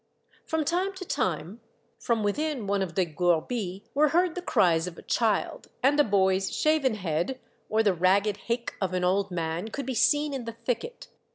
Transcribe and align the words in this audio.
From 0.47 0.65
time 0.65 0.93
to 0.93 1.05
time, 1.05 1.61
from 1.99 2.23
within 2.23 2.65
one 2.65 2.81
of 2.81 2.95
the 2.95 3.05
gourbis, 3.05 3.81
were 3.93 4.07
heard 4.07 4.33
the 4.33 4.41
cries 4.41 4.87
of 4.87 4.97
a 4.97 5.03
child, 5.03 5.67
and 5.83 5.99
a 5.99 6.03
boy's 6.03 6.51
shaven 6.51 6.95
head, 6.95 7.39
or 7.69 7.83
the 7.83 7.93
ragged 7.93 8.37
haik 8.47 8.73
of 8.81 8.95
an 8.95 9.03
old 9.03 9.29
man 9.29 9.67
could 9.67 9.85
be 9.85 9.93
seen 9.93 10.33
in 10.33 10.45
the 10.45 10.53
thicket. 10.53 11.09